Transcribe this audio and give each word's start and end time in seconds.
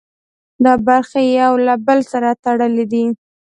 دا 0.63 0.73
برخې 0.87 1.21
یو 1.41 1.53
له 1.65 1.73
بل 1.87 1.99
سره 2.11 2.29
تړلي 2.43 2.85
دي. 2.91 3.03